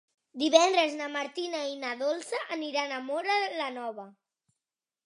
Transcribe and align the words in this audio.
Divendres 0.43 0.95
na 1.01 1.09
Martina 1.17 1.61
i 1.73 1.75
na 1.83 1.91
Dolça 2.01 2.43
iran 2.71 2.95
a 2.99 3.05
Móra 3.13 3.39
la 3.63 3.71
Nova. 3.79 4.13